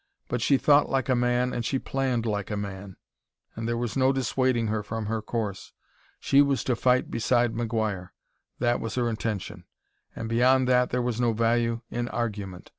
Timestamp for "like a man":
0.89-1.53, 2.25-2.95